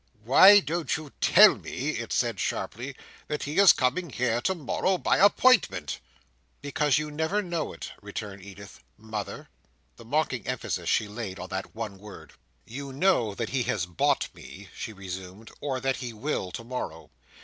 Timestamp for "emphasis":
10.47-10.89